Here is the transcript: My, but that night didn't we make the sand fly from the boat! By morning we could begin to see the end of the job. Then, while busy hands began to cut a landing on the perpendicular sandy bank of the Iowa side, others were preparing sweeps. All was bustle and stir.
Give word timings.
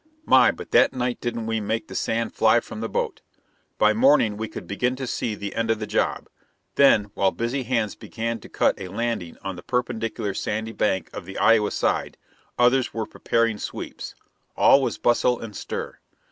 My, 0.25 0.49
but 0.49 0.71
that 0.71 0.93
night 0.93 1.21
didn't 1.21 1.45
we 1.45 1.61
make 1.61 1.87
the 1.87 1.93
sand 1.93 2.33
fly 2.33 2.59
from 2.59 2.79
the 2.81 2.89
boat! 2.89 3.21
By 3.77 3.93
morning 3.93 4.35
we 4.35 4.47
could 4.47 4.65
begin 4.65 4.95
to 4.95 5.05
see 5.05 5.35
the 5.35 5.53
end 5.53 5.69
of 5.69 5.77
the 5.77 5.85
job. 5.85 6.27
Then, 6.73 7.11
while 7.13 7.29
busy 7.29 7.61
hands 7.61 7.93
began 7.93 8.39
to 8.39 8.49
cut 8.49 8.81
a 8.81 8.87
landing 8.87 9.37
on 9.43 9.57
the 9.57 9.61
perpendicular 9.61 10.33
sandy 10.33 10.71
bank 10.73 11.11
of 11.13 11.25
the 11.25 11.37
Iowa 11.37 11.69
side, 11.69 12.17
others 12.57 12.95
were 12.95 13.05
preparing 13.05 13.59
sweeps. 13.59 14.15
All 14.57 14.81
was 14.81 14.97
bustle 14.97 15.39
and 15.39 15.55
stir. 15.55 15.99